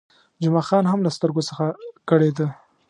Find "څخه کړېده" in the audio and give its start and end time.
1.49-2.47